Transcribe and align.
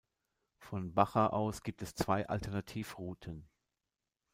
Von 0.57 0.95
Baja 0.95 1.27
aus 1.27 1.61
gibt 1.61 1.83
es 1.83 1.93
zwei 1.93 2.27
Alternativrouten. 2.27 3.47